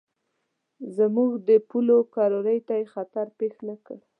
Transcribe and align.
زموږ 0.97 1.31
د 1.47 1.49
پولو 1.69 1.97
کرارۍ 2.13 2.59
ته 2.67 2.73
یې 2.79 2.85
خطر 2.93 3.25
پېښ 3.37 3.53
نه 3.67 3.75
کړ. 3.85 3.97